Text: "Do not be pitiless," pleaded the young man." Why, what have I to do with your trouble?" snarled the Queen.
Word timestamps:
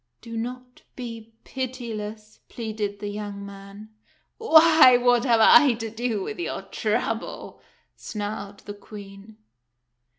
"Do 0.19 0.35
not 0.35 0.81
be 0.95 1.31
pitiless," 1.43 2.39
pleaded 2.49 2.97
the 2.97 3.07
young 3.09 3.45
man." 3.45 3.89
Why, 4.39 4.97
what 4.97 5.25
have 5.25 5.41
I 5.41 5.73
to 5.75 5.91
do 5.91 6.23
with 6.23 6.39
your 6.39 6.63
trouble?" 6.63 7.61
snarled 7.95 8.61
the 8.61 8.73
Queen. 8.73 9.37